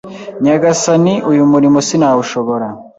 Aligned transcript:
Nyagasani 0.43 1.13
uyu 1.31 1.43
murimo 1.51 1.77
sinawushobora 1.87 2.67